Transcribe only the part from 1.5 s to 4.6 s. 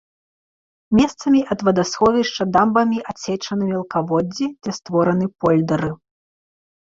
ад вадасховішча дамбамі адсечаны мелкаводдзі,